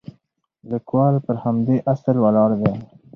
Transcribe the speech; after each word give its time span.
لیکوال 0.71 1.15
پر 1.25 1.35
همدې 1.43 1.77
اصل 1.93 2.15
ولاړ 2.23 2.49
دی. 2.61 2.73